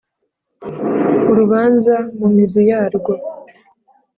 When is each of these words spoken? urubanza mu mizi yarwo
urubanza 1.29 1.95
mu 2.17 2.27
mizi 2.35 2.61
yarwo 2.69 3.13